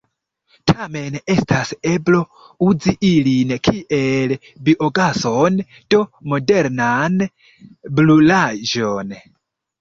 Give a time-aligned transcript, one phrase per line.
[0.69, 2.21] Tamen estas eblo
[2.67, 4.33] uzi ilin kiel
[4.69, 5.61] biogason,
[5.95, 6.01] do
[6.33, 7.21] modernan
[8.01, 9.15] brulaĵon.